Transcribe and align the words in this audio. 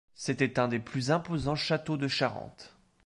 C'était 0.15 0.57
un 0.57 0.67
des 0.67 0.79
plus 0.79 1.11
imposants 1.11 1.53
châteaux 1.53 1.95
de 1.95 2.07
Charente. 2.07 2.75